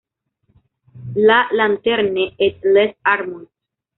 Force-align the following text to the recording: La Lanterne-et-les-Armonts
La 1.13 1.47
Lanterne-et-les-Armonts 1.53 3.47